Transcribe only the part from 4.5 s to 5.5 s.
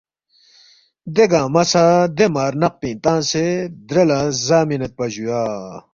مِنیدپا جُویا